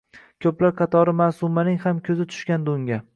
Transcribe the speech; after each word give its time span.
Koʼplar 0.45 0.71
katori 0.79 1.13
Maʼsumaning 1.19 1.79
ham 1.87 2.03
koʼzi 2.09 2.27
tushgandi 2.33 2.77
unga. 2.79 3.03